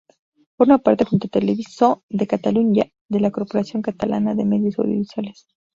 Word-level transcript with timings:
Forma 0.59 0.79
parte 0.85 1.05
junto 1.05 1.27
a 1.27 1.33
Televisió 1.39 2.01
de 2.09 2.25
Catalunya, 2.25 2.89
de 3.07 3.19
la 3.19 3.29
Corporación 3.29 3.83
Catalana 3.83 4.33
de 4.33 4.45
Medios 4.45 4.79
Audiovisuales. 4.79 5.45